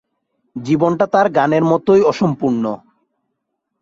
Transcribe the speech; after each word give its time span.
জীবনটা 0.55 1.05
তার 1.13 1.27
গানের 1.29 1.63
মতোই 1.63 2.01
অসম্পূর্ণ। 2.01 2.63